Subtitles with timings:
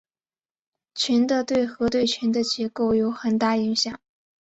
[0.95, 4.01] 群的对合对群的结构有很大影响。